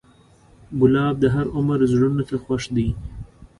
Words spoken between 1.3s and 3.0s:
هر عمر زړونو ته خوښ دی.